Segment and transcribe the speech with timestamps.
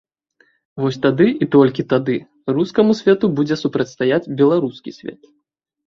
[0.83, 2.17] Вось тады, і толькі тады,
[2.57, 5.21] рускаму свету будзе супрацьстаяць беларускі свет.